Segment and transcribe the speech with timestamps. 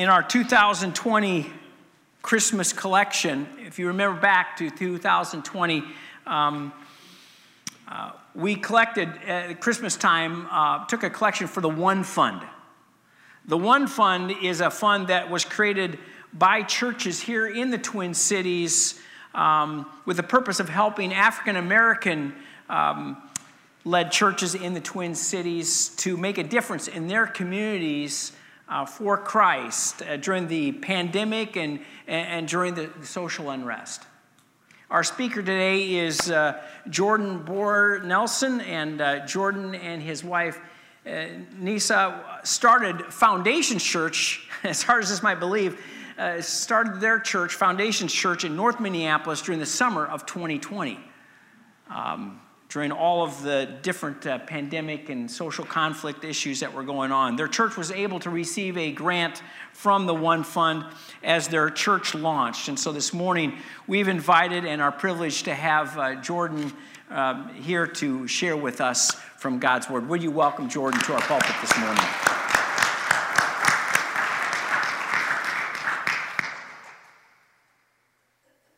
[0.00, 1.52] in our 2020
[2.22, 5.84] Christmas collection, if you remember back to 2020,
[6.26, 6.72] um,
[7.86, 12.40] uh, we collected at Christmas time, uh, took a collection for the One Fund.
[13.44, 15.98] The One Fund is a fund that was created
[16.32, 18.98] by churches here in the Twin Cities
[19.34, 22.34] um, with the purpose of helping African American
[22.70, 23.18] um,
[23.84, 28.32] led churches in the Twin Cities to make a difference in their communities
[28.70, 34.04] uh, for Christ uh, during the pandemic and, and, during the social unrest.
[34.90, 40.58] Our speaker today is uh, Jordan Bohr Nelson, and uh, Jordan and his wife
[41.06, 45.80] uh, Nisa started Foundation Church, as hard as this might believe,
[46.18, 51.00] uh, started their church, Foundation Church, in North Minneapolis during the summer of 2020.
[51.88, 57.10] Um, during all of the different uh, pandemic and social conflict issues that were going
[57.10, 57.34] on.
[57.34, 60.84] Their church was able to receive a grant from the One Fund
[61.22, 62.68] as their church launched.
[62.68, 66.72] And so this morning, we've invited and are privileged to have uh, Jordan
[67.10, 70.08] um, here to share with us from God's Word.
[70.08, 72.04] Would you welcome Jordan to our pulpit this morning?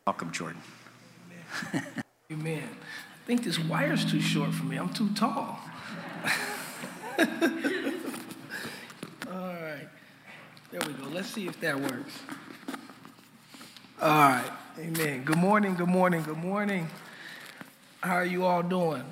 [0.05, 0.61] Welcome, Jordan.
[1.71, 1.85] Amen.
[2.31, 2.69] Amen.
[3.23, 4.75] I think this wire's too short for me.
[4.75, 5.57] I'm too tall.
[7.17, 7.27] All
[9.31, 9.87] right.
[10.71, 11.07] There we go.
[11.09, 12.19] Let's see if that works.
[14.01, 14.51] All right.
[14.77, 15.23] Amen.
[15.23, 15.75] Good morning.
[15.75, 16.21] Good morning.
[16.23, 16.89] Good morning.
[18.01, 19.05] How are you all doing?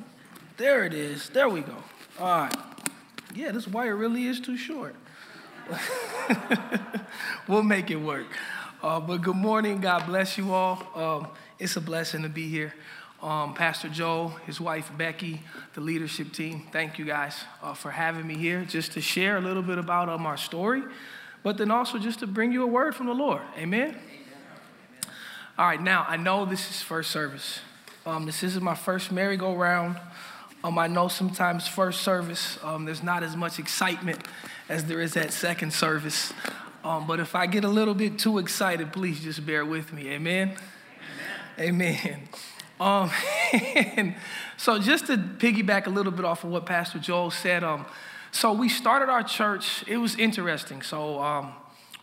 [0.57, 1.29] There it is.
[1.29, 1.77] There we go.
[2.19, 2.55] All right.
[3.33, 4.93] Yeah, this wire really is too short.
[7.47, 8.27] we'll make it work.
[8.83, 9.79] Uh, but good morning.
[9.79, 10.85] God bless you all.
[10.95, 12.73] Um, it's a blessing to be here
[13.21, 15.41] um, Pastor Joe, his wife Becky,
[15.73, 16.67] the leadership team.
[16.71, 20.09] Thank you guys uh, for having me here just to share a little bit about
[20.09, 20.83] um, our story,
[21.43, 23.41] but then also just to bring you a word from the Lord.
[23.57, 23.89] Amen?
[23.89, 23.97] Amen.
[25.57, 27.59] All right, now I know this is first service.
[28.05, 29.97] Um, this isn't my first merry-go-round.
[30.63, 34.19] Um, I know sometimes first service, um, there's not as much excitement
[34.69, 36.33] as there is at second service.
[36.83, 40.09] Um, but if I get a little bit too excited, please just bear with me.
[40.09, 40.55] Amen.
[41.59, 41.99] Amen.
[42.03, 42.27] Amen.
[42.81, 43.11] Um,
[43.53, 44.15] and
[44.57, 47.85] so just to piggyback a little bit off of what Pastor Joel said, um,
[48.31, 49.83] so we started our church.
[49.87, 50.81] It was interesting.
[50.81, 51.53] So um,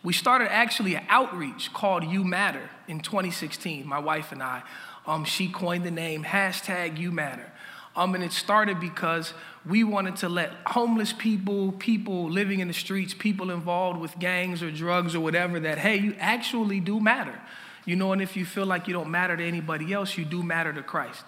[0.03, 3.85] we started actually an outreach called You Matter in 2016.
[3.85, 4.63] My wife and I.
[5.05, 7.51] Um, she coined the name hashtag You Matter.
[7.95, 9.33] Um, and it started because
[9.65, 14.63] we wanted to let homeless people, people living in the streets, people involved with gangs
[14.63, 17.41] or drugs or whatever, that hey, you actually do matter.
[17.89, 20.43] You know, and if you feel like you don't matter to anybody else, you do
[20.43, 21.23] matter to Christ.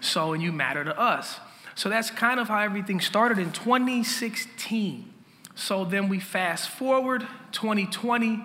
[0.00, 1.40] So, and you matter to us.
[1.74, 5.10] So that's kind of how everything started in 2016.
[5.54, 8.44] So then we fast forward 2020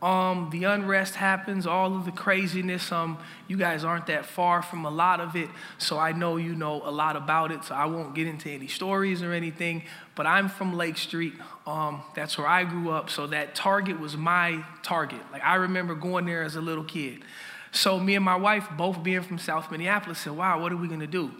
[0.00, 2.92] um, the unrest happens, all of the craziness.
[2.92, 5.48] Um, you guys aren't that far from a lot of it,
[5.78, 7.64] so I know you know a lot about it.
[7.64, 9.82] So I won't get into any stories or anything.
[10.14, 11.34] But I'm from Lake Street.
[11.66, 13.10] Um, that's where I grew up.
[13.10, 15.20] So that Target was my target.
[15.32, 17.24] Like I remember going there as a little kid.
[17.72, 20.86] So me and my wife, both being from South Minneapolis, said, "Wow, what are we
[20.86, 21.32] gonna do?"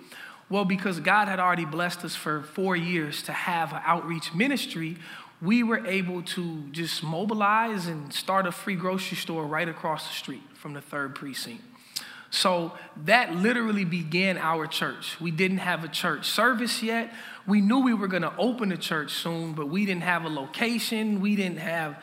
[0.50, 4.96] Well, because God had already blessed us for four years to have an outreach ministry,
[5.40, 10.14] we were able to just mobilize and start a free grocery store right across the
[10.14, 11.62] street from the third precinct.
[12.30, 12.72] So
[13.04, 15.18] that literally began our church.
[15.20, 17.12] We didn't have a church service yet.
[17.46, 20.28] We knew we were going to open a church soon, but we didn't have a
[20.28, 21.20] location.
[21.20, 22.02] We didn't have,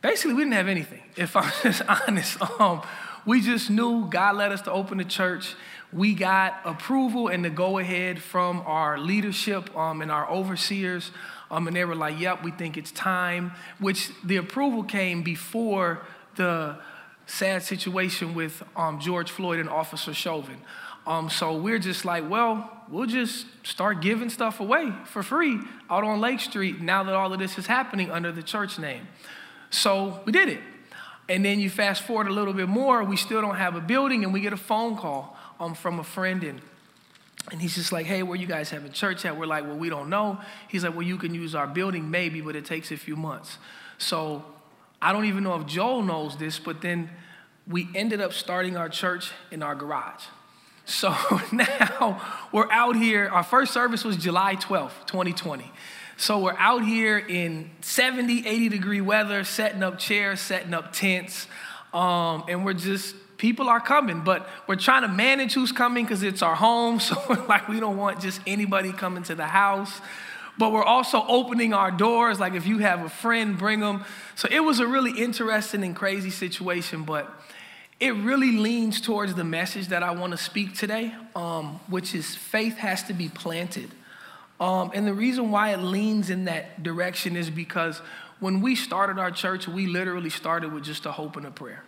[0.00, 2.40] basically, we didn't have anything, if I'm just honest.
[2.58, 2.82] Um,
[3.26, 5.54] we just knew God led us to open a church.
[5.92, 11.10] We got approval and the go ahead from our leadership um, and our overseers.
[11.50, 16.02] Um, and they were like, yep, we think it's time, which the approval came before
[16.36, 16.78] the
[17.26, 20.58] sad situation with um, George Floyd and Officer Chauvin.
[21.06, 25.58] Um, so we're just like, well, we'll just start giving stuff away for free
[25.88, 29.08] out on Lake Street now that all of this is happening under the church name.
[29.70, 30.60] So we did it.
[31.30, 34.24] And then you fast forward a little bit more, we still don't have a building,
[34.24, 36.60] and we get a phone call um, from a friend in
[37.50, 39.36] and he's just like, hey, where you guys having church at?
[39.38, 40.40] We're like, well, we don't know.
[40.68, 43.58] He's like, well, you can use our building maybe, but it takes a few months.
[43.98, 44.44] So
[45.00, 47.10] I don't even know if Joel knows this, but then
[47.66, 50.24] we ended up starting our church in our garage.
[50.84, 51.14] So
[51.52, 52.20] now
[52.52, 53.28] we're out here.
[53.28, 55.70] Our first service was July 12th, 2020.
[56.16, 61.46] So we're out here in 70, 80 degree weather, setting up chairs, setting up tents,
[61.92, 66.22] um, and we're just people are coming, but we're trying to manage who's coming because
[66.22, 67.00] it's our home.
[67.08, 67.16] So
[67.48, 70.00] like, we don't want just anybody coming to the house.
[70.58, 72.40] but we're also opening our doors.
[72.40, 74.04] Like if you have a friend, bring them.
[74.34, 77.32] So it was a really interesting and crazy situation, but
[78.00, 82.34] it really leans towards the message that I want to speak today, um, which is
[82.34, 83.90] faith has to be planted.
[84.60, 88.00] Um, and the reason why it leans in that direction is because
[88.40, 91.84] when we started our church, we literally started with just a hope and a prayer.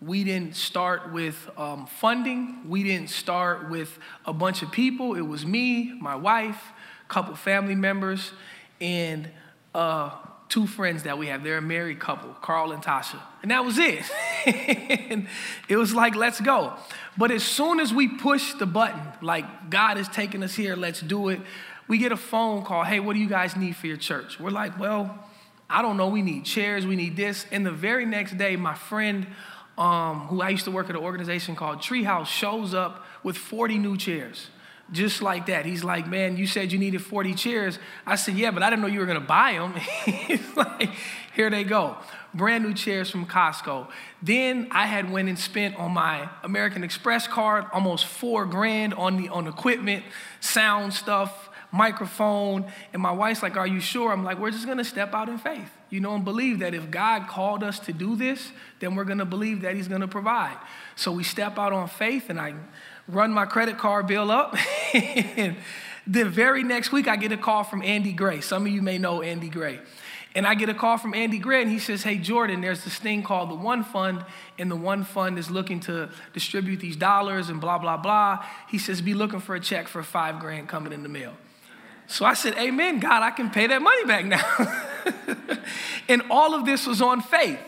[0.00, 2.68] We didn't start with um, funding.
[2.68, 5.14] We didn't start with a bunch of people.
[5.14, 6.62] It was me, my wife,
[7.04, 8.32] a couple family members,
[8.80, 9.28] and
[9.74, 10.10] uh,
[10.48, 11.42] two friends that we have.
[11.42, 13.20] They're a married couple, Carl and Tasha.
[13.42, 14.04] And that was it.
[14.46, 15.26] and
[15.68, 16.74] it was like, let's go.
[17.16, 21.00] But as soon as we push the button, like God is taking us here, let's
[21.00, 21.40] do it,
[21.88, 22.84] we get a phone call.
[22.84, 24.38] Hey, what do you guys need for your church?
[24.38, 25.26] We're like, well,
[25.70, 26.08] I don't know.
[26.08, 27.46] We need chairs, we need this.
[27.50, 29.26] And the very next day, my friend,
[29.78, 33.78] um, who I used to work at an organization called Treehouse, shows up with 40
[33.78, 34.48] new chairs.
[34.90, 35.66] Just like that.
[35.66, 37.78] He's like, man, you said you needed 40 chairs.
[38.06, 39.74] I said, yeah, but I didn't know you were gonna buy them.
[40.04, 40.90] He's like,
[41.34, 41.98] here they go.
[42.34, 43.88] Brand new chairs from Costco.
[44.22, 49.16] Then I had went and spent on my American Express card almost four grand on
[49.20, 50.04] the on equipment,
[50.40, 52.64] sound stuff, microphone.
[52.94, 54.10] And my wife's like, Are you sure?
[54.10, 56.90] I'm like, We're just gonna step out in faith you know, and believe that if
[56.90, 60.08] God called us to do this, then we're going to believe that He's going to
[60.08, 60.56] provide.
[60.96, 62.54] So we step out on faith, and I
[63.06, 64.56] run my credit card bill up.
[64.94, 65.56] and
[66.06, 68.40] the very next week, I get a call from Andy Gray.
[68.40, 69.80] Some of you may know Andy Gray.
[70.34, 72.96] And I get a call from Andy Gray, and he says, Hey, Jordan, there's this
[72.96, 74.24] thing called the One Fund,
[74.58, 78.44] and the One Fund is looking to distribute these dollars and blah, blah, blah.
[78.68, 81.32] He says, Be looking for a check for five grand coming in the mail.
[82.08, 85.58] So I said, Amen, God, I can pay that money back now.
[86.08, 87.60] and all of this was on faith.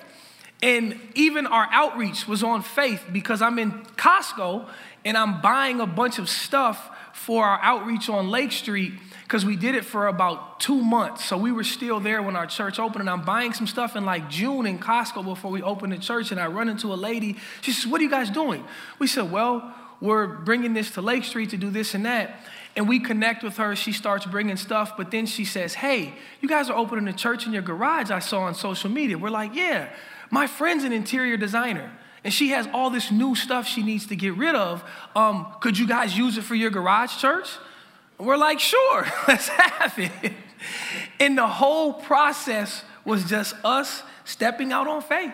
[0.63, 4.69] And even our outreach was on faith because I'm in Costco
[5.05, 8.93] and I'm buying a bunch of stuff for our outreach on Lake Street
[9.25, 11.25] because we did it for about two months.
[11.25, 14.05] So we were still there when our church opened, and I'm buying some stuff in
[14.05, 16.31] like June in Costco before we opened the church.
[16.31, 17.37] And I run into a lady.
[17.61, 18.65] She says, What are you guys doing?
[18.99, 22.41] We said, Well, we're bringing this to Lake Street to do this and that.
[22.77, 23.75] And we connect with her.
[23.75, 27.47] She starts bringing stuff, but then she says, Hey, you guys are opening a church
[27.47, 29.19] in your garage I saw on social media.
[29.19, 29.89] We're like, Yeah,
[30.31, 31.91] my friend's an interior designer.
[32.23, 34.85] And she has all this new stuff she needs to get rid of.
[35.17, 37.49] Um, could you guys use it for your garage church?
[38.19, 40.33] we're like, Sure, let's have it.
[41.19, 45.33] And the whole process was just us stepping out on faith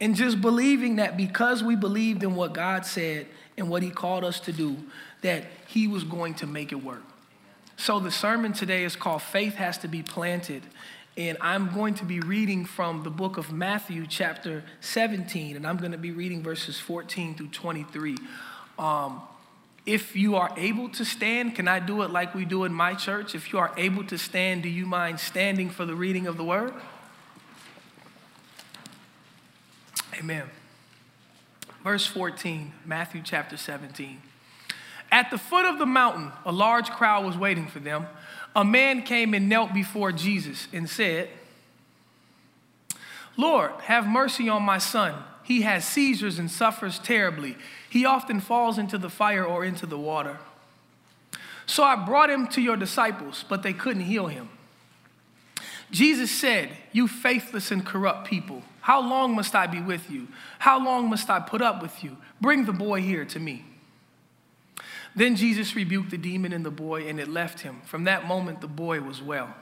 [0.00, 3.26] and just believing that because we believed in what God said
[3.56, 4.76] and what He called us to do,
[5.22, 7.02] that he was going to make it work.
[7.76, 10.62] So the sermon today is called Faith Has to Be Planted.
[11.16, 15.76] And I'm going to be reading from the book of Matthew, chapter 17, and I'm
[15.76, 18.16] going to be reading verses 14 through 23.
[18.78, 19.20] Um,
[19.84, 22.94] if you are able to stand, can I do it like we do in my
[22.94, 23.34] church?
[23.34, 26.44] If you are able to stand, do you mind standing for the reading of the
[26.44, 26.72] word?
[30.14, 30.44] Amen.
[31.82, 34.22] Verse 14, Matthew chapter 17.
[35.12, 38.06] At the foot of the mountain, a large crowd was waiting for them.
[38.56, 41.28] A man came and knelt before Jesus and said,
[43.36, 45.14] Lord, have mercy on my son.
[45.42, 47.56] He has seizures and suffers terribly.
[47.90, 50.38] He often falls into the fire or into the water.
[51.66, 54.48] So I brought him to your disciples, but they couldn't heal him.
[55.90, 60.28] Jesus said, You faithless and corrupt people, how long must I be with you?
[60.58, 62.16] How long must I put up with you?
[62.40, 63.64] Bring the boy here to me.
[65.14, 67.82] Then Jesus rebuked the demon in the boy, and it left him.
[67.84, 69.54] From that moment, the boy was well.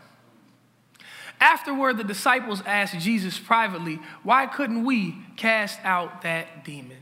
[1.41, 6.99] Afterward, the disciples asked Jesus privately, Why couldn't we cast out that demon?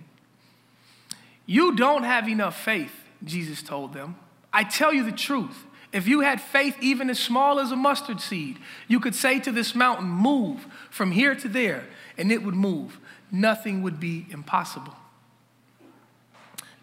[1.45, 2.93] You don't have enough faith,
[3.25, 4.17] Jesus told them.
[4.53, 5.65] I tell you the truth.
[5.93, 9.51] If you had faith even as small as a mustard seed, you could say to
[9.51, 11.87] this mountain, Move from here to there,
[12.17, 13.01] and it would move.
[13.33, 14.95] Nothing would be impossible.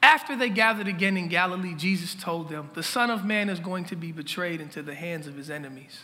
[0.06, 3.86] After they gathered again in Galilee, Jesus told them, The Son of Man is going
[3.86, 6.02] to be betrayed into the hands of his enemies.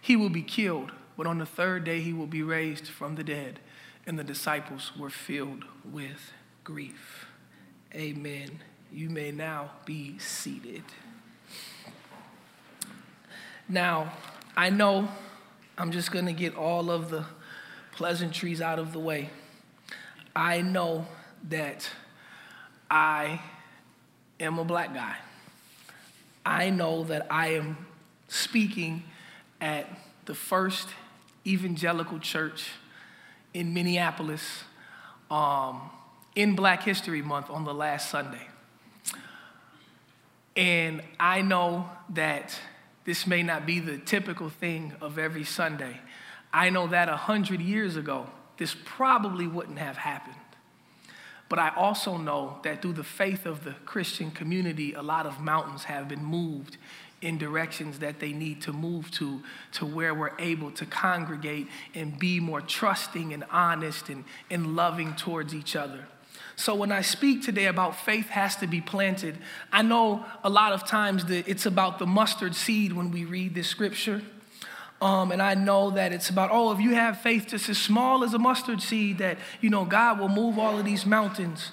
[0.00, 3.22] He will be killed, but on the third day he will be raised from the
[3.22, 3.60] dead.
[4.04, 6.32] And the disciples were filled with
[6.64, 7.26] grief.
[7.94, 8.58] Amen.
[8.92, 10.82] You may now be seated.
[13.68, 14.12] Now,
[14.56, 15.08] I know
[15.78, 17.26] I'm just going to get all of the
[17.92, 19.30] pleasantries out of the way.
[20.34, 21.06] I know
[21.48, 21.88] that
[22.90, 23.40] I
[24.40, 25.16] am a black guy.
[26.44, 27.86] I know that I am
[28.28, 29.04] speaking
[29.60, 29.88] at
[30.26, 30.88] the first
[31.46, 32.68] evangelical church
[33.52, 34.64] in Minneapolis
[35.30, 35.90] um,
[36.34, 38.46] in Black History Month on the last Sunday.
[40.56, 42.58] And I know that
[43.04, 46.00] this may not be the typical thing of every Sunday.
[46.52, 50.36] I know that a hundred years ago, this probably wouldn't have happened.
[51.48, 55.40] But I also know that through the faith of the Christian community, a lot of
[55.40, 56.78] mountains have been moved
[57.20, 62.18] in directions that they need to move to, to where we're able to congregate and
[62.18, 66.06] be more trusting and honest and, and loving towards each other.
[66.56, 69.38] So when I speak today about faith has to be planted,
[69.72, 73.54] I know a lot of times that it's about the mustard seed when we read
[73.54, 74.22] this scripture.
[75.04, 78.24] Um, and I know that it's about, oh, if you have faith just as small
[78.24, 81.72] as a mustard seed, that, you know, God will move all of these mountains.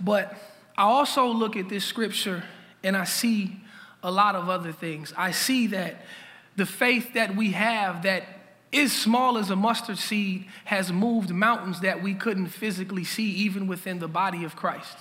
[0.00, 0.36] But
[0.76, 2.42] I also look at this scripture
[2.82, 3.60] and I see
[4.02, 5.14] a lot of other things.
[5.16, 6.04] I see that
[6.56, 8.24] the faith that we have that
[8.72, 13.68] is small as a mustard seed has moved mountains that we couldn't physically see, even
[13.68, 14.98] within the body of Christ.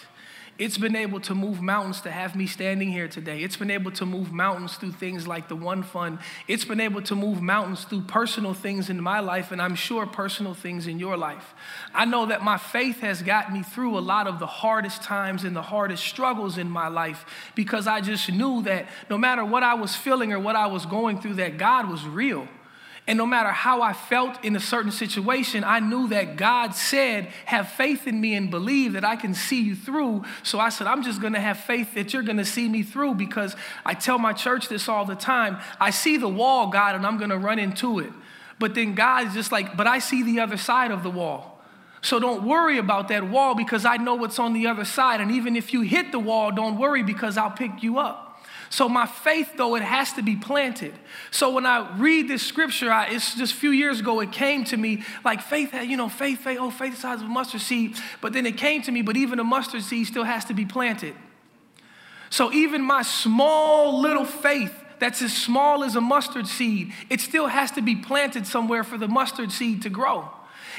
[0.60, 3.41] It's been able to move mountains to have me standing here today.
[3.41, 6.19] It's been able to move mountains through things like the One Fund.
[6.48, 10.05] It's been able to move mountains through personal things in my life, and I'm sure
[10.05, 11.55] personal things in your life.
[11.91, 15.43] I know that my faith has got me through a lot of the hardest times
[15.43, 19.63] and the hardest struggles in my life because I just knew that no matter what
[19.63, 22.48] I was feeling or what I was going through, that God was real.
[23.05, 27.27] And no matter how I felt in a certain situation, I knew that God said,
[27.45, 30.24] Have faith in me and believe that I can see you through.
[30.41, 33.57] So I said, I'm just gonna have faith that you're gonna see me through because
[33.86, 35.57] I tell my church this all the time.
[35.81, 38.12] I see the wall, God, and I'm gonna run into it.
[38.57, 41.62] But then God is just like, But I see the other side of the wall.
[42.01, 45.19] So don't worry about that wall because I know what's on the other side.
[45.19, 48.23] And even if you hit the wall, don't worry because I'll pick you up.
[48.74, 50.96] So my faith, though, it has to be planted.
[51.30, 54.63] So when I read this scripture, I, it's just a few years ago, it came
[54.63, 57.62] to me like faith, you know, faith, faith, oh, faith the size of a mustard
[57.62, 57.98] seed.
[58.20, 60.65] But then it came to me, but even a mustard seed still has to be
[60.65, 61.13] planted.
[62.32, 67.46] So even my small little faith that's as small as a mustard seed, it still
[67.46, 70.32] has to be planted somewhere for the mustard seed to grow.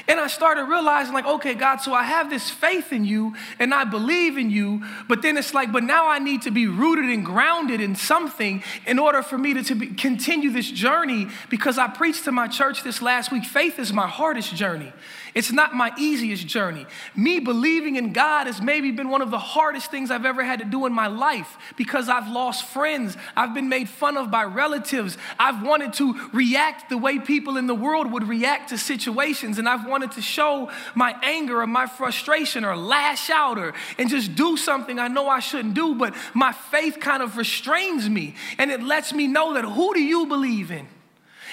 [0.07, 3.73] And I started realizing, like, okay, God, so I have this faith in you and
[3.73, 7.05] I believe in you, but then it's like, but now I need to be rooted
[7.05, 11.77] and grounded in something in order for me to, to be, continue this journey because
[11.77, 13.45] I preached to my church this last week.
[13.45, 14.91] Faith is my hardest journey.
[15.35, 16.85] It's not my easiest journey.
[17.13, 20.59] Me believing in God has maybe been one of the hardest things I've ever had
[20.59, 23.17] to do in my life because I've lost friends.
[23.35, 25.17] I've been made fun of by relatives.
[25.37, 29.57] I've wanted to react the way people in the world would react to situations.
[29.57, 34.09] And I've wanted to show my anger or my frustration or lash out or and
[34.09, 35.95] just do something I know I shouldn't do.
[35.95, 40.01] But my faith kind of restrains me and it lets me know that who do
[40.01, 40.87] you believe in?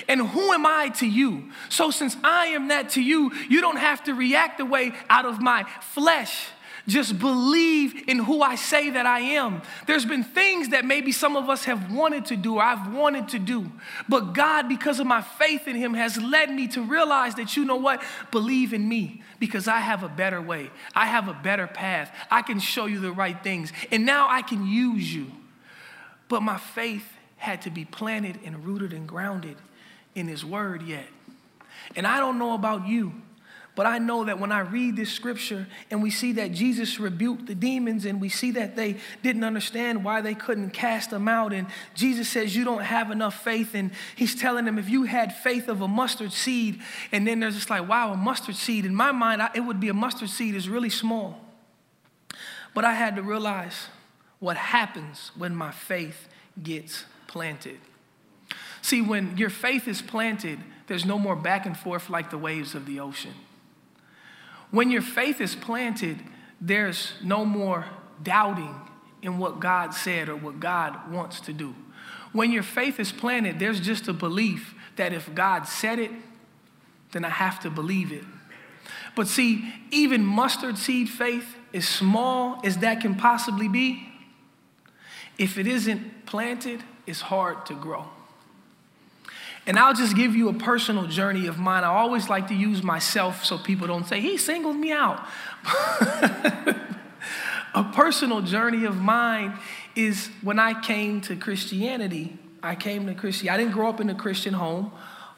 [0.09, 1.51] And who am I to you?
[1.69, 5.27] So, since I am that to you, you don't have to react the way out
[5.27, 6.49] of my flesh.
[6.89, 9.63] Just believe in who I say that I am.
[9.87, 13.29] There's been things that maybe some of us have wanted to do or I've wanted
[13.29, 13.71] to do.
[14.09, 17.65] But God, because of my faith in Him, has led me to realize that you
[17.65, 18.03] know what?
[18.33, 20.71] Believe in me because I have a better way.
[20.93, 22.13] I have a better path.
[22.33, 23.73] I can show you the right things.
[23.93, 25.31] And now I can use you.
[26.29, 27.07] But my faith
[27.37, 29.57] had to be planted and rooted and grounded
[30.15, 31.07] in His Word yet.
[31.97, 33.13] And I don't know about you,
[33.75, 37.47] but I know that when I read this scripture and we see that Jesus rebuked
[37.47, 41.53] the demons and we see that they didn't understand why they couldn't cast them out,
[41.55, 43.75] and Jesus says, You don't have enough faith.
[43.75, 46.81] And He's telling them, If you had faith of a mustard seed,
[47.13, 48.85] and then there's just like, Wow, a mustard seed.
[48.85, 51.41] In my mind, it would be a mustard seed is really small.
[52.75, 53.89] But I had to realize
[54.39, 56.29] what happens when my faith
[56.63, 57.79] gets planted.
[58.83, 60.59] See, when your faith is planted,
[60.89, 63.33] there's no more back and forth like the waves of the ocean.
[64.71, 66.19] When your faith is planted,
[66.61, 67.87] there's no more
[68.23, 68.75] doubting
[69.23, 71.75] in what God said or what God wants to do.
[72.33, 76.11] When your faith is planted, there's just a belief that if God said it,
[77.13, 78.25] then I have to believe it.
[79.15, 84.09] But see, even mustard seed faith, as small as that can possibly be,
[85.39, 88.07] if it isn't planted, it's hard to grow.
[89.67, 91.85] And I'll just give you a personal journey of mine.
[91.85, 95.25] I always like to use myself so people don't say, he singled me out.
[97.75, 99.57] a personal journey of mine
[99.95, 102.37] is when I came to Christianity.
[102.63, 103.51] I came to Christianity.
[103.51, 104.87] I didn't grow up in a Christian home.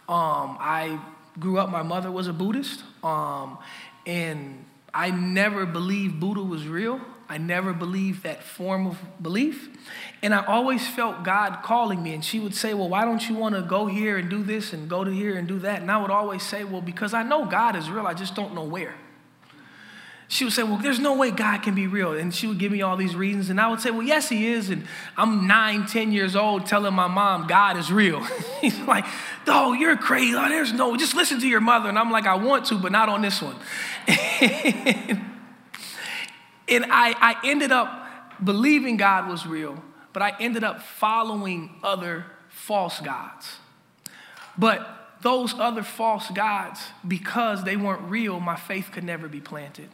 [0.09, 1.01] Um, I
[1.39, 2.83] grew up, my mother was a Buddhist.
[3.03, 3.59] Um,
[4.07, 4.65] and
[4.95, 7.01] I never believed Buddha was real.
[7.29, 9.69] I never believed that form of belief.
[10.23, 12.15] And I always felt God calling me.
[12.15, 14.73] And she would say, Well, why don't you want to go here and do this
[14.73, 15.81] and go to here and do that?
[15.81, 18.55] And I would always say, Well, because I know God is real, I just don't
[18.55, 18.95] know where.
[20.29, 22.13] she would say, Well, there's no way God can be real.
[22.13, 23.51] And she would give me all these reasons.
[23.51, 24.69] And I would say, Well, yes, He is.
[24.69, 28.21] And I'm nine, ten years old telling my mom God is real.
[28.61, 29.07] He's like,
[29.47, 30.35] Oh, you're crazy.
[30.35, 31.89] Oh, there's no, just listen to your mother.
[31.89, 33.57] And I'm like, I want to, but not on this one.
[36.69, 38.09] and I, I ended up
[38.43, 43.57] believing God was real, but I ended up following other false gods.
[44.57, 49.89] But those other false gods, because they weren't real, my faith could never be planted.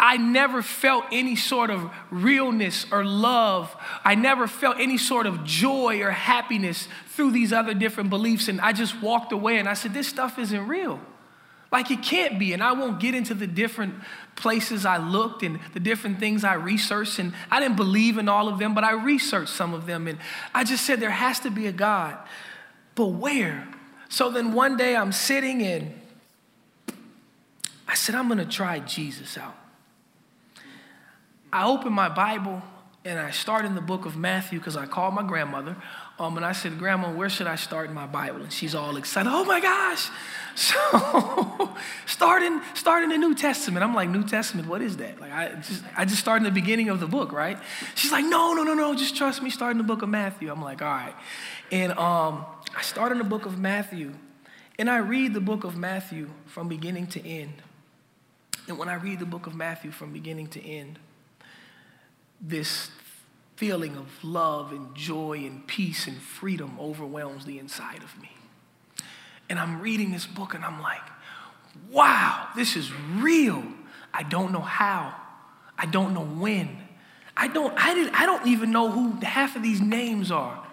[0.00, 3.74] I never felt any sort of realness or love.
[4.04, 8.46] I never felt any sort of joy or happiness through these other different beliefs.
[8.46, 11.00] And I just walked away and I said, This stuff isn't real.
[11.70, 12.52] Like it can't be.
[12.52, 13.94] And I won't get into the different
[14.36, 17.18] places I looked and the different things I researched.
[17.18, 20.08] And I didn't believe in all of them, but I researched some of them.
[20.08, 20.18] And
[20.54, 22.16] I just said, There has to be a God.
[22.94, 23.68] But where?
[24.08, 25.92] So then one day I'm sitting and
[27.86, 29.54] I said, I'm going to try Jesus out.
[31.52, 32.62] I opened my Bible
[33.04, 35.76] and I start in the book of Matthew because I called my grandmother.
[36.18, 38.42] Um, and I said, Grandma, where should I start in my Bible?
[38.42, 39.30] And she's all excited.
[39.32, 40.08] Oh my gosh.
[40.58, 41.72] So
[42.06, 43.84] starting starting the New Testament.
[43.84, 45.20] I'm like, New Testament, what is that?
[45.20, 47.56] Like I just I just start in the beginning of the book, right?
[47.94, 50.50] She's like, no, no, no, no, just trust me, start in the book of Matthew.
[50.50, 51.14] I'm like, all right.
[51.70, 52.44] And um,
[52.76, 54.14] I start in the book of Matthew,
[54.80, 57.62] and I read the book of Matthew from beginning to end.
[58.66, 60.98] And when I read the book of Matthew from beginning to end,
[62.40, 62.90] this
[63.56, 68.30] feeling of love and joy and peace and freedom overwhelms the inside of me.
[69.48, 71.02] And I'm reading this book and I'm like,
[71.90, 73.64] wow, this is real.
[74.14, 75.14] I don't know how.
[75.76, 76.78] I don't know when.
[77.36, 80.64] I don't, I, didn't, I don't even know who half of these names are.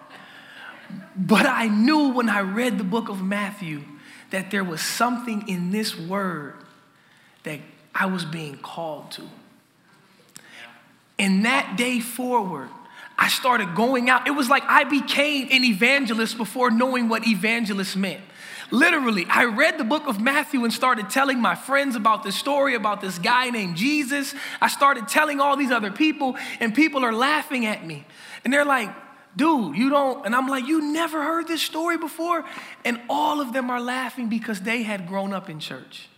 [1.16, 3.82] But I knew when I read the book of Matthew
[4.30, 6.54] that there was something in this word
[7.44, 7.60] that
[7.94, 9.22] I was being called to.
[11.18, 12.68] And that day forward,
[13.18, 14.26] I started going out.
[14.26, 18.20] It was like I became an evangelist before knowing what evangelist meant.
[18.70, 22.74] Literally, I read the book of Matthew and started telling my friends about this story
[22.74, 24.34] about this guy named Jesus.
[24.60, 28.04] I started telling all these other people, and people are laughing at me.
[28.44, 28.90] And they're like,
[29.36, 30.26] dude, you don't.
[30.26, 32.44] And I'm like, you never heard this story before?
[32.84, 36.08] And all of them are laughing because they had grown up in church.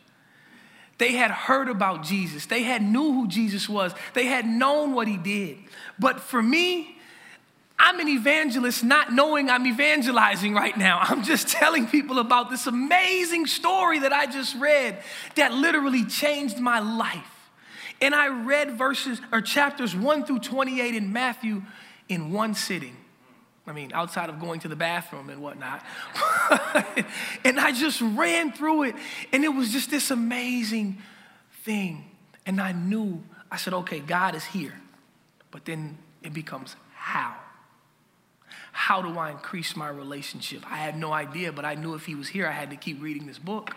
[0.98, 2.46] They had heard about Jesus.
[2.46, 3.94] They had knew who Jesus was.
[4.14, 5.58] They had known what he did.
[5.98, 6.96] But for me,
[7.78, 10.98] I'm an evangelist not knowing I'm evangelizing right now.
[11.02, 15.02] I'm just telling people about this amazing story that I just read
[15.36, 17.50] that literally changed my life.
[18.00, 21.62] And I read verses or chapters 1 through 28 in Matthew
[22.08, 22.96] in one sitting.
[23.68, 25.84] I mean, outside of going to the bathroom and whatnot.
[27.44, 28.94] and I just ran through it,
[29.32, 30.98] and it was just this amazing
[31.64, 32.10] thing.
[32.46, 34.74] And I knew, I said, okay, God is here.
[35.50, 37.34] But then it becomes how?
[38.72, 40.62] How do I increase my relationship?
[40.70, 43.02] I had no idea, but I knew if He was here, I had to keep
[43.02, 43.74] reading this book.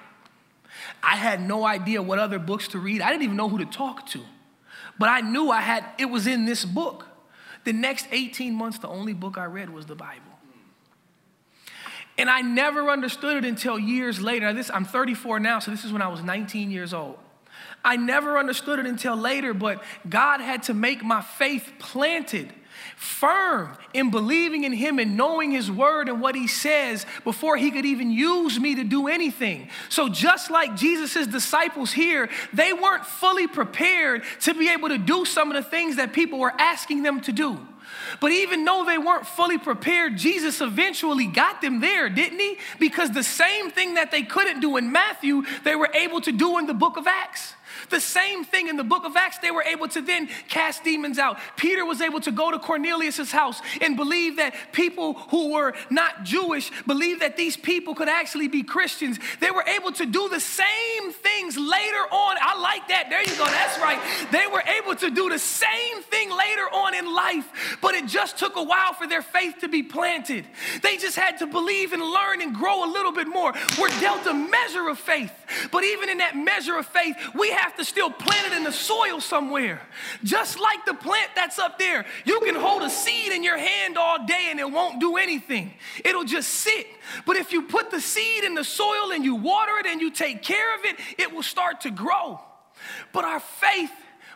[1.03, 3.01] I had no idea what other books to read.
[3.01, 4.21] I didn't even know who to talk to.
[4.97, 7.07] But I knew I had, it was in this book.
[7.63, 10.31] The next 18 months, the only book I read was the Bible.
[12.17, 14.45] And I never understood it until years later.
[14.47, 17.17] Now this, I'm 34 now, so this is when I was 19 years old.
[17.83, 22.53] I never understood it until later, but God had to make my faith planted
[22.95, 27.71] firm in believing in him and knowing his word and what he says before he
[27.71, 29.69] could even use me to do anything.
[29.89, 35.25] So, just like Jesus' disciples here, they weren't fully prepared to be able to do
[35.25, 37.59] some of the things that people were asking them to do.
[38.19, 42.57] But even though they weren't fully prepared, Jesus eventually got them there, didn't he?
[42.79, 46.57] Because the same thing that they couldn't do in Matthew, they were able to do
[46.57, 47.53] in the book of Acts.
[47.91, 51.19] The same thing in the book of Acts, they were able to then cast demons
[51.19, 51.37] out.
[51.57, 56.23] Peter was able to go to Cornelius' house and believe that people who were not
[56.23, 59.19] Jewish believed that these people could actually be Christians.
[59.39, 62.37] They were able to do the same things later on.
[62.39, 63.07] I like that.
[63.09, 63.45] There you go.
[63.45, 63.99] That's right.
[64.31, 68.37] They were able to do the same thing later on in life, but it just
[68.37, 70.45] took a while for their faith to be planted.
[70.81, 73.53] They just had to believe and learn and grow a little bit more.
[73.79, 75.33] We're dealt a measure of faith,
[75.71, 78.71] but even in that measure of faith, we have to still plant it in the
[78.71, 79.81] soil somewhere.
[80.23, 83.97] Just like the plant that's up there, you can hold a seed in your hand
[83.97, 85.73] all day and it won't do anything.
[86.03, 86.87] It'll just sit.
[87.25, 90.11] But if you put the seed in the soil and you water it and you
[90.11, 92.39] take care of it, it will start to grow.
[93.13, 93.91] But our faith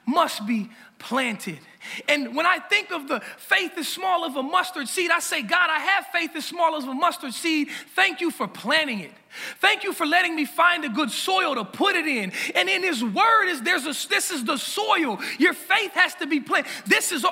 [0.06, 1.60] must be planted.
[2.08, 5.42] And when I think of the faith as small of a mustard seed, I say,
[5.42, 7.70] God, I have faith as small as a mustard seed.
[7.96, 9.12] Thank you for planting it.
[9.60, 12.32] Thank you for letting me find a good soil to put it in.
[12.56, 15.20] And in His Word is there's a this is the soil.
[15.38, 16.70] Your faith has to be planted.
[16.86, 17.26] This is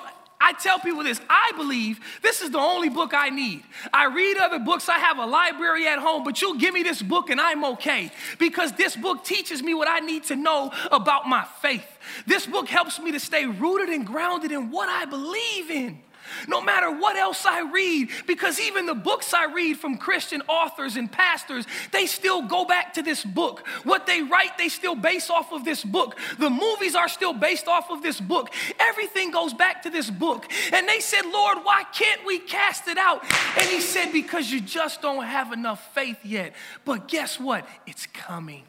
[0.44, 3.64] I tell people this I believe this is the only book I need.
[3.94, 7.02] I read other books, I have a library at home, but you'll give me this
[7.02, 11.30] book and I'm okay because this book teaches me what I need to know about
[11.30, 11.88] my faith.
[12.26, 16.04] This book helps me to stay rooted and grounded in what I believe in
[16.48, 20.96] no matter what else I read, because even the books I read from Christian authors
[20.96, 23.68] and pastors, they still go back to this book.
[23.84, 26.18] What they write, they still base off of this book.
[26.40, 28.50] The movies are still based off of this book.
[28.80, 30.52] Everything goes back to this book.
[30.72, 33.24] And they said, Lord, why can't we cast it out?
[33.58, 36.54] And He said, Because you just don't have enough faith yet.
[36.86, 37.68] But guess what?
[37.86, 38.64] It's coming.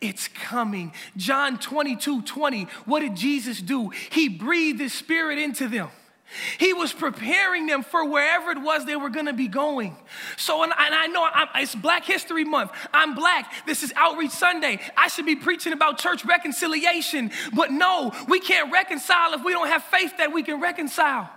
[0.00, 0.92] It's coming.
[1.16, 2.64] John 22 20.
[2.84, 3.90] What did Jesus do?
[4.10, 5.88] He breathed His Spirit into them.
[6.58, 9.96] He was preparing them for wherever it was they were going to be going.
[10.36, 12.72] So, and, and I know I'm, it's Black History Month.
[12.92, 13.52] I'm black.
[13.64, 14.80] This is Outreach Sunday.
[14.96, 17.30] I should be preaching about church reconciliation.
[17.54, 21.30] But no, we can't reconcile if we don't have faith that we can reconcile.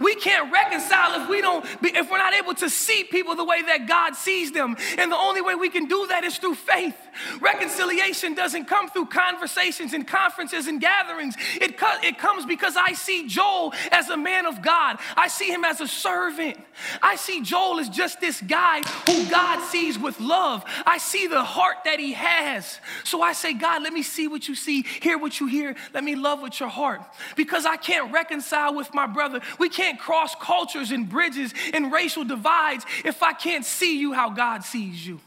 [0.00, 3.44] We can't reconcile if we don't be, if we're not able to see people the
[3.44, 4.76] way that God sees them.
[4.98, 6.96] And the only way we can do that is through faith.
[7.40, 11.34] Reconciliation doesn't come through conversations and conferences and gatherings.
[11.60, 14.98] It, co- it comes because I see Joel as a man of God.
[15.16, 16.58] I see him as a servant.
[17.02, 20.64] I see Joel as just this guy who God sees with love.
[20.86, 22.80] I see the heart that he has.
[23.04, 25.76] So I say, God, let me see what you see, hear what you hear.
[25.92, 27.02] Let me love with your heart.
[27.36, 29.40] Because I can't reconcile with my brother.
[29.62, 34.30] We can't cross cultures and bridges and racial divides if I can't see you how
[34.30, 35.20] God sees you.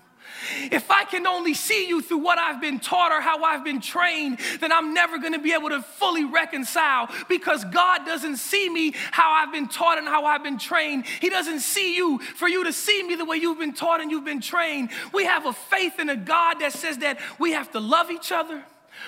[0.73, 3.79] If I can only see you through what I've been taught or how I've been
[3.79, 8.67] trained, then I'm never going to be able to fully reconcile because God doesn't see
[8.67, 11.05] me how I've been taught and how I've been trained.
[11.05, 14.11] He doesn't see you for you to see me the way you've been taught and
[14.11, 14.89] you've been trained.
[15.13, 18.33] We have a faith in a God that says that we have to love each
[18.33, 18.65] other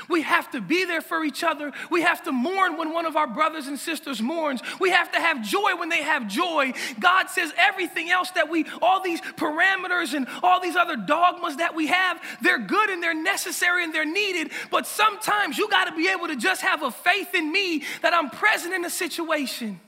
[0.09, 1.71] we have to be there for each other.
[1.89, 4.61] We have to mourn when one of our brothers and sisters mourns.
[4.79, 6.73] We have to have joy when they have joy.
[6.99, 11.75] God says everything else that we, all these parameters and all these other dogmas that
[11.75, 14.51] we have, they're good and they're necessary and they're needed.
[14.71, 18.13] But sometimes you got to be able to just have a faith in me that
[18.13, 19.79] I'm present in a situation.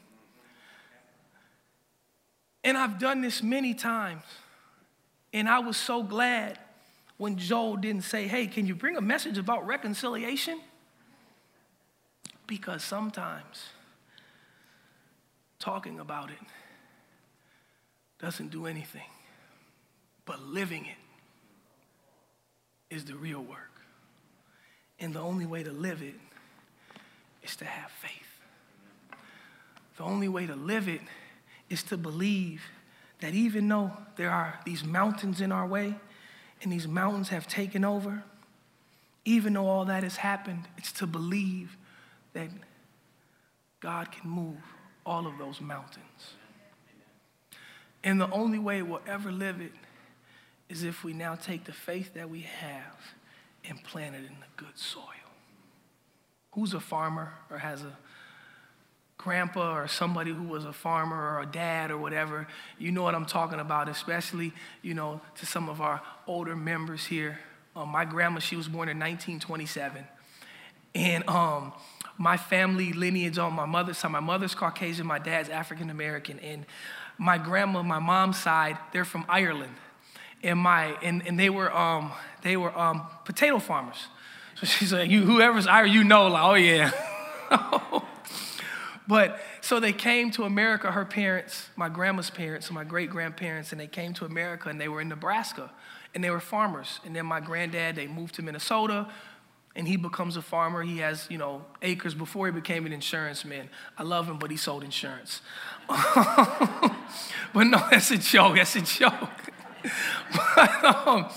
[2.64, 4.24] And I've done this many times.
[5.34, 6.58] And I was so glad
[7.20, 10.60] when Joel didn't say, Hey, can you bring a message about reconciliation?
[12.48, 13.66] Because sometimes
[15.60, 16.40] talking about it
[18.20, 19.10] doesn't do anything,
[20.26, 20.96] but living it
[22.96, 23.82] is the real work.
[25.00, 26.16] And the only way to live it
[27.44, 28.12] is to have faith.
[29.98, 31.02] The only way to live it
[31.70, 32.64] is to believe
[33.20, 35.96] that even though there are these mountains in our way,
[36.62, 38.24] and these mountains have taken over,
[39.26, 41.78] even though all that has happened, it's to believe
[42.34, 42.50] that
[43.80, 44.58] God can move
[45.06, 46.34] all of those mountains.
[48.04, 49.74] And the only way we'll ever live it
[50.70, 52.98] is if we now take the faith that we have
[53.68, 55.04] and plant it in the good soil.
[56.52, 57.98] Who's a farmer or has a
[59.20, 62.48] grandpa or somebody who was a farmer or a dad or whatever,
[62.80, 67.06] you know what I'm talking about, especially, you know, to some of our older members
[67.06, 67.38] here.
[67.76, 70.06] Um, my grandma, she was born in 1927.
[70.96, 71.74] And um,
[72.18, 76.40] my family lineage on my mother's side, my mother's Caucasian, my dad's African American.
[76.40, 76.66] And
[77.18, 79.76] my grandma, my mom's side, they're from Ireland.
[80.42, 84.08] And, my, and, and they were, um, they were um, potato farmers.
[84.56, 86.92] So she's like, you, whoever's Irish, you know, like, oh yeah.
[89.10, 93.72] But so they came to America, her parents, my grandma's parents, and my great grandparents,
[93.72, 95.72] and they came to America and they were in Nebraska
[96.14, 97.00] and they were farmers.
[97.04, 99.08] And then my granddad, they moved to Minnesota
[99.76, 100.84] and he becomes a farmer.
[100.84, 103.72] He has, you know, acres before he became an insurance man.
[103.98, 105.42] I love him, but he sold insurance.
[105.88, 108.58] but no, that's a joke.
[108.58, 109.32] That's a joke.
[110.56, 111.30] but um,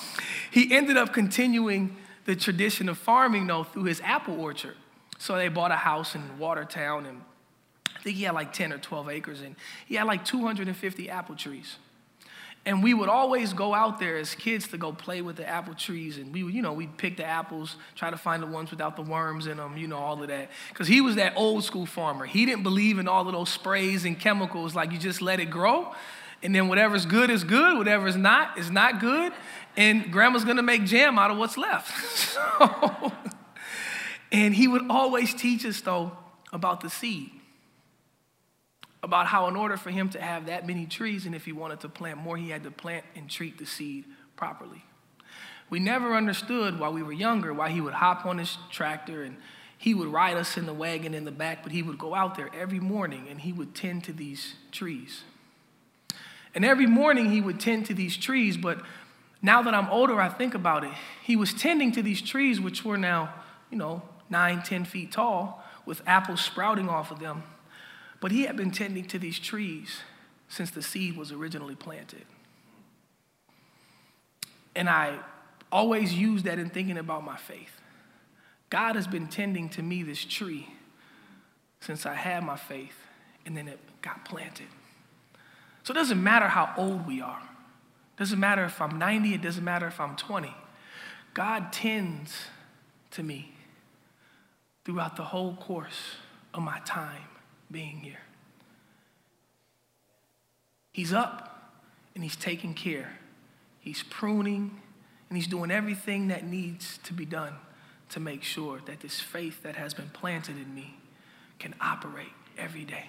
[0.50, 4.76] he ended up continuing the tradition of farming, though, through his apple orchard.
[5.16, 7.22] So they bought a house in Watertown and
[7.96, 9.54] I think he had like 10 or 12 acres, and
[9.86, 11.76] he had like 250 apple trees.
[12.64, 15.74] And we would always go out there as kids to go play with the apple
[15.74, 16.16] trees.
[16.16, 18.94] And we would, you know, we'd pick the apples, try to find the ones without
[18.94, 20.48] the worms in them, you know, all of that.
[20.68, 22.24] Because he was that old school farmer.
[22.24, 25.50] He didn't believe in all of those sprays and chemicals, like you just let it
[25.50, 25.92] grow.
[26.44, 29.32] And then whatever's good is good, whatever's not is not good.
[29.76, 31.90] And grandma's gonna make jam out of what's left.
[32.16, 33.12] so,
[34.30, 36.16] and he would always teach us, though,
[36.52, 37.30] about the seed,
[39.02, 41.80] about how, in order for him to have that many trees, and if he wanted
[41.80, 44.04] to plant more, he had to plant and treat the seed
[44.36, 44.84] properly.
[45.70, 49.36] We never understood while we were younger why he would hop on his tractor and
[49.78, 52.36] he would ride us in the wagon in the back, but he would go out
[52.36, 55.22] there every morning and he would tend to these trees.
[56.54, 58.80] And every morning he would tend to these trees, but
[59.40, 60.92] now that I'm older, I think about it.
[61.22, 63.34] He was tending to these trees, which were now,
[63.70, 67.42] you know, nine, ten feet tall, with apples sprouting off of them.
[68.22, 69.98] But he had been tending to these trees
[70.46, 72.24] since the seed was originally planted.
[74.76, 75.18] And I
[75.72, 77.80] always use that in thinking about my faith.
[78.70, 80.68] God has been tending to me this tree
[81.80, 82.94] since I had my faith,
[83.44, 84.68] and then it got planted.
[85.82, 87.42] So it doesn't matter how old we are.
[87.42, 90.54] It doesn't matter if I'm 90, it doesn't matter if I'm 20.
[91.34, 92.36] God tends
[93.10, 93.56] to me
[94.84, 96.18] throughout the whole course
[96.54, 97.24] of my time
[97.72, 98.20] being here.
[100.92, 101.72] He's up
[102.14, 103.18] and he's taking care.
[103.80, 104.80] He's pruning
[105.28, 107.54] and he's doing everything that needs to be done
[108.10, 110.98] to make sure that this faith that has been planted in me
[111.58, 112.26] can operate
[112.58, 113.06] every day.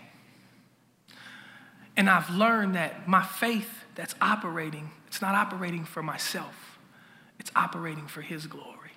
[1.97, 6.80] And I've learned that my faith that's operating, it's not operating for myself,
[7.39, 8.91] it's operating for His glory.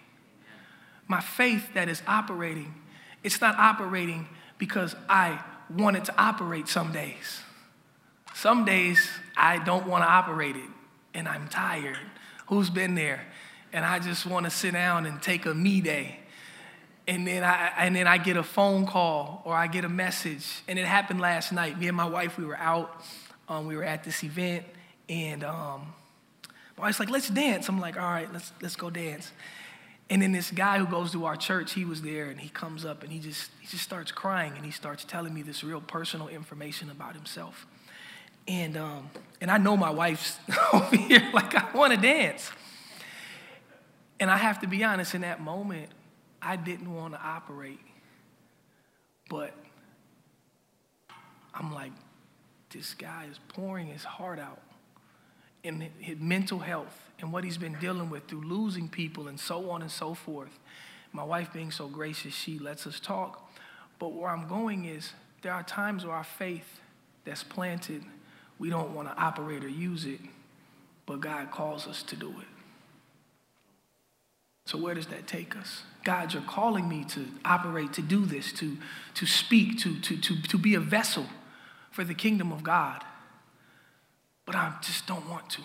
[1.08, 2.74] My faith that is operating,
[3.22, 7.40] it's not operating because I want it to operate some days.
[8.34, 10.70] Some days I don't want to operate it
[11.14, 11.98] and I'm tired.
[12.48, 13.20] Who's been there?
[13.72, 16.20] And I just want to sit down and take a me day
[17.08, 20.62] and then I and then I get a phone call or I get a message,
[20.66, 21.78] and it happened last night.
[21.78, 23.02] Me and my wife, we were out,
[23.48, 24.64] um, we were at this event,
[25.08, 25.94] and um,
[26.76, 29.30] my wife's like, "Let's dance." I'm like, "All right, let's let's go dance."
[30.08, 32.84] And then this guy who goes to our church, he was there, and he comes
[32.84, 35.80] up and he just he just starts crying, and he starts telling me this real
[35.80, 37.66] personal information about himself.
[38.46, 40.38] And um, and I know my wife's
[40.72, 42.50] over here, like I want to dance.
[44.18, 45.90] And I have to be honest, in that moment,
[46.40, 47.80] I didn't want to operate,
[49.28, 49.52] but
[51.52, 51.92] I'm like,
[52.70, 54.60] this guy is pouring his heart out
[55.66, 59.70] in his mental health and what he's been dealing with through losing people and so
[59.70, 60.58] on and so forth.
[61.12, 63.50] My wife, being so gracious, she lets us talk.
[63.98, 66.80] But where I'm going is there are times where our faith
[67.24, 68.04] that's planted,
[68.58, 70.20] we don't want to operate or use it,
[71.06, 72.46] but God calls us to do it.
[74.66, 75.82] So, where does that take us?
[76.04, 78.76] God, you're calling me to operate, to do this, to,
[79.14, 81.26] to speak, to, to, to, to be a vessel
[81.92, 83.04] for the kingdom of God.
[84.46, 85.62] But I just don't want to.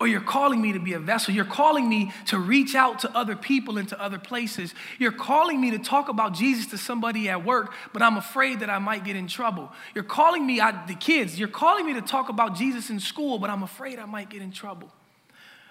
[0.00, 1.32] Or you're calling me to be a vessel.
[1.32, 4.74] You're calling me to reach out to other people and to other places.
[4.98, 8.70] You're calling me to talk about Jesus to somebody at work, but I'm afraid that
[8.70, 9.70] I might get in trouble.
[9.94, 13.38] You're calling me, I, the kids, you're calling me to talk about Jesus in school,
[13.38, 14.90] but I'm afraid I might get in trouble.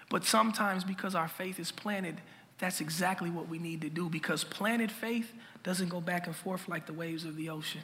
[0.09, 2.21] But sometimes, because our faith is planted,
[2.59, 6.69] that's exactly what we need to do because planted faith doesn't go back and forth
[6.69, 7.81] like the waves of the ocean.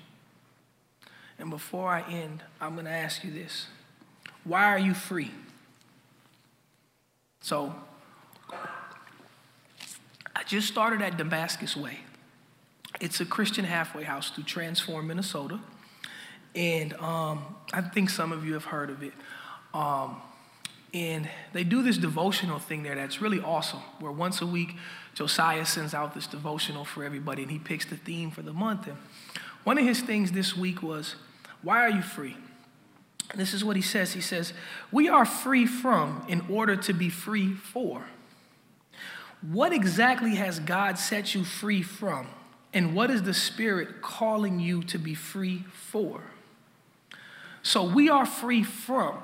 [1.38, 3.68] And before I end, I'm going to ask you this
[4.50, 5.30] Why are you free?
[7.40, 7.76] So,
[10.36, 12.00] I just started at Damascus Way.
[13.00, 15.60] It's a Christian halfway house through Transform, Minnesota.
[16.56, 19.14] And um, I think some of you have heard of it.
[19.72, 20.20] Um,
[20.96, 24.76] and they do this devotional thing there that's really awesome, where once a week,
[25.14, 28.88] Josiah sends out this devotional for everybody and he picks the theme for the month.
[28.88, 28.98] And
[29.64, 31.18] one of his things this week was,
[31.62, 32.36] Why are you free?
[33.36, 34.54] This is what he says He says,
[34.92, 38.06] We are free from in order to be free for.
[39.42, 42.28] What exactly has God set you free from?
[42.74, 46.22] And what is the Spirit calling you to be free for?
[47.64, 49.18] So we are free from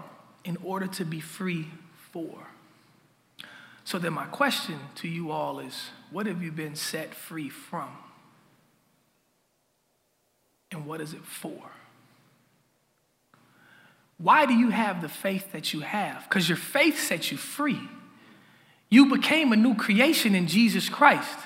[0.43, 1.67] in order to be free
[2.11, 2.47] for.
[3.83, 7.89] So then, my question to you all is what have you been set free from?
[10.71, 11.71] And what is it for?
[14.17, 16.23] Why do you have the faith that you have?
[16.23, 17.79] Because your faith sets you free.
[18.89, 21.37] You became a new creation in Jesus Christ.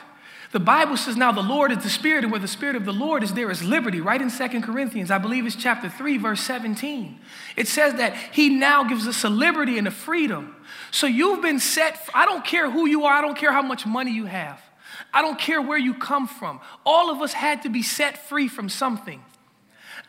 [0.52, 2.94] The Bible says now the Lord is the Spirit, and where the Spirit of the
[2.94, 4.02] Lord is, there is liberty.
[4.02, 7.20] Right in Second Corinthians, I believe it's chapter 3, verse 17.
[7.56, 10.56] It says that He now gives us a liberty and a freedom.
[10.90, 13.86] So you've been set, I don't care who you are, I don't care how much
[13.86, 14.60] money you have,
[15.14, 16.60] I don't care where you come from.
[16.84, 19.24] All of us had to be set free from something.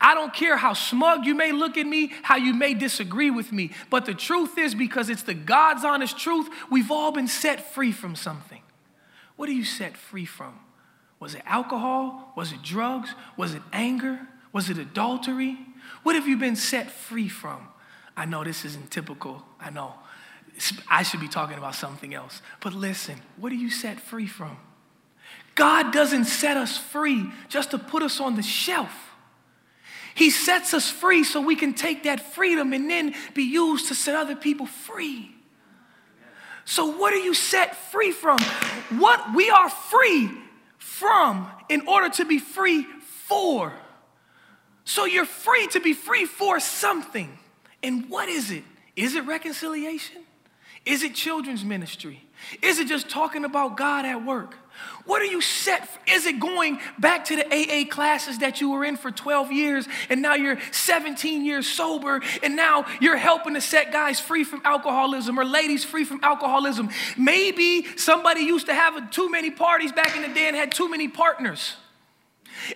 [0.01, 3.53] I don't care how smug you may look at me, how you may disagree with
[3.53, 7.75] me, but the truth is, because it's the God's honest truth, we've all been set
[7.75, 8.63] free from something.
[9.37, 10.59] What are you set free from?
[11.19, 12.33] Was it alcohol?
[12.35, 13.15] Was it drugs?
[13.37, 14.21] Was it anger?
[14.53, 15.59] Was it adultery?
[16.03, 17.69] What have you been set free from?
[18.17, 19.45] I know this isn't typical.
[19.61, 19.95] I know.
[20.89, 22.41] I should be talking about something else.
[22.61, 24.57] But listen, what are you set free from?
[25.55, 29.10] God doesn't set us free just to put us on the shelf.
[30.15, 33.95] He sets us free so we can take that freedom and then be used to
[33.95, 35.35] set other people free.
[36.65, 38.39] So, what are you set free from?
[38.99, 40.31] What we are free
[40.79, 42.87] from in order to be free
[43.27, 43.73] for.
[44.85, 47.39] So, you're free to be free for something.
[47.83, 48.65] And what is it?
[48.95, 50.23] Is it reconciliation?
[50.85, 52.23] Is it children's ministry?
[52.63, 54.57] Is it just talking about God at work?
[55.11, 55.99] What are you set for?
[56.09, 59.89] Is it going back to the AA classes that you were in for 12 years
[60.09, 64.63] and now you're 17 years sober and now you're helping to set guys free from
[64.65, 66.91] alcoholism or ladies free from alcoholism?
[67.19, 70.89] Maybe somebody used to have too many parties back in the day and had too
[70.89, 71.75] many partners.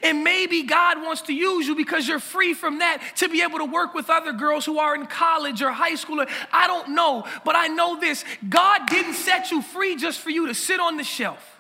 [0.02, 3.58] And maybe God wants to use you because you're free from that to be able
[3.58, 6.20] to work with other girls who are in college or high school.
[6.20, 10.30] Or, I don't know, but I know this God didn't set you free just for
[10.30, 11.53] you to sit on the shelf.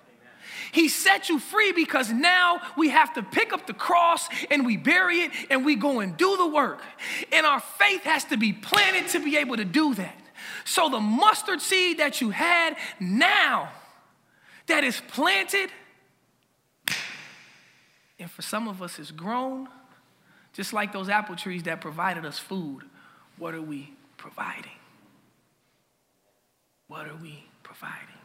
[0.74, 4.76] He set you free because now we have to pick up the cross and we
[4.76, 6.80] bury it and we go and do the work.
[7.32, 10.20] And our faith has to be planted to be able to do that.
[10.64, 13.70] So the mustard seed that you had now
[14.66, 15.70] that is planted
[18.18, 19.68] and for some of us, it's grown,
[20.52, 22.82] just like those apple trees that provided us food.
[23.36, 24.70] What are we providing?
[26.86, 28.23] What are we providing?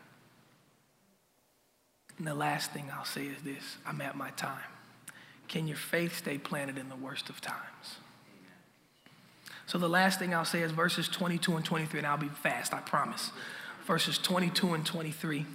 [2.20, 4.60] And the last thing I'll say is this I'm at my time.
[5.48, 7.98] Can your faith stay planted in the worst of times?
[9.66, 12.74] So the last thing I'll say is verses 22 and 23, and I'll be fast,
[12.74, 13.32] I promise.
[13.86, 15.46] Verses 22 and 23.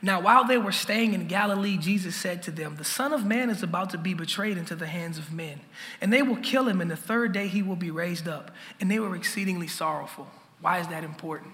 [0.00, 3.50] Now, while they were staying in Galilee, Jesus said to them, The Son of Man
[3.50, 5.60] is about to be betrayed into the hands of men,
[6.00, 8.52] and they will kill him, and the third day he will be raised up.
[8.80, 10.28] And they were exceedingly sorrowful.
[10.60, 11.52] Why is that important?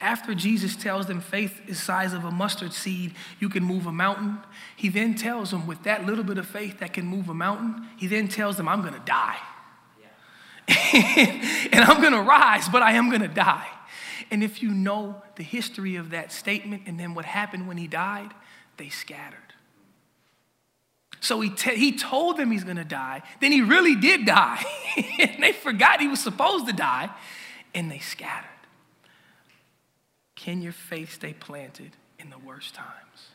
[0.00, 3.92] After Jesus tells them faith is size of a mustard seed, you can move a
[3.92, 4.38] mountain.
[4.76, 7.86] He then tells them with that little bit of faith that can move a mountain,
[7.96, 9.38] he then tells them, I'm gonna die.
[10.70, 11.68] Yeah.
[11.72, 13.66] and I'm gonna rise, but I am gonna die.
[14.30, 17.88] And if you know the history of that statement and then what happened when he
[17.88, 18.32] died,
[18.76, 19.38] they scattered.
[21.20, 24.64] So he, te- he told them he's gonna die, then he really did die.
[25.18, 27.10] and they forgot he was supposed to die,
[27.74, 28.48] and they scattered.
[30.38, 33.32] Can your faith stay planted in the worst times?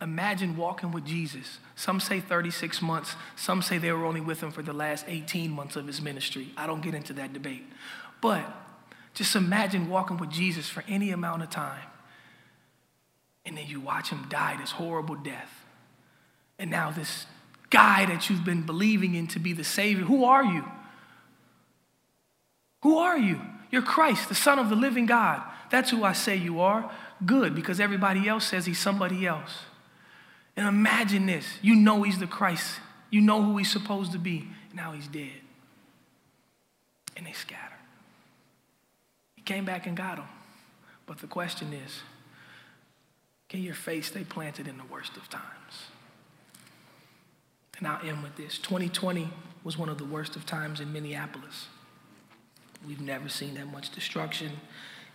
[0.00, 1.58] Imagine walking with Jesus.
[1.74, 5.50] Some say 36 months, some say they were only with him for the last 18
[5.50, 6.52] months of his ministry.
[6.56, 7.64] I don't get into that debate.
[8.20, 8.44] But
[9.12, 11.82] just imagine walking with Jesus for any amount of time.
[13.44, 15.64] And then you watch him die this horrible death.
[16.60, 17.26] And now, this
[17.70, 20.64] guy that you've been believing in to be the Savior, who are you?
[22.82, 23.40] Who are you?
[23.72, 25.42] You're Christ, the Son of the living God.
[25.70, 26.90] That's who I say you are.
[27.24, 29.62] Good, because everybody else says he's somebody else.
[30.56, 34.48] And imagine this you know he's the Christ, you know who he's supposed to be.
[34.74, 35.40] Now he's dead.
[37.16, 37.74] And they scatter
[39.36, 40.26] He came back and got them.
[41.06, 42.00] But the question is
[43.48, 45.44] can your faith stay planted in the worst of times?
[47.78, 49.28] And I'll end with this 2020
[49.62, 51.66] was one of the worst of times in Minneapolis.
[52.86, 54.52] We've never seen that much destruction,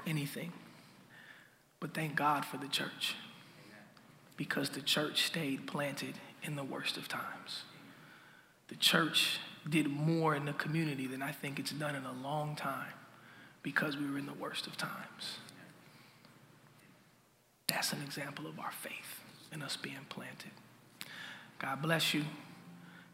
[0.06, 0.52] anything.
[1.80, 3.16] But thank God for the church
[4.38, 7.64] because the church stayed planted in the worst of times.
[8.68, 12.56] The church did more in the community than I think it's done in a long
[12.56, 12.94] time
[13.64, 15.38] because we were in the worst of times.
[17.68, 20.52] That's an example of our faith and us being planted.
[21.60, 22.24] God bless you.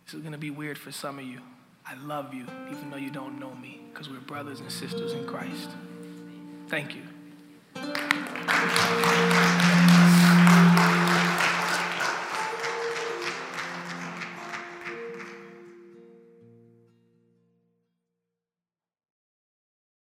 [0.06, 1.42] This is going to be weird for some of you.
[1.86, 5.26] I love you, even though you don't know me, because we're brothers and sisters in
[5.26, 5.70] Christ.
[6.70, 7.02] Thank you.